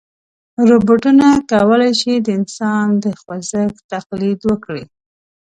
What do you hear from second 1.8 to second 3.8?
شي د انسان د خوځښت